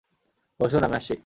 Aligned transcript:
বসুন, 0.59 0.81
আমি 0.83 0.95
আসছি। 0.95 1.15